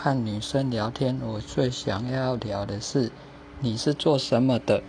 [0.00, 3.10] 和女生聊天我最想要聊的是
[3.58, 4.80] 你是做什么的？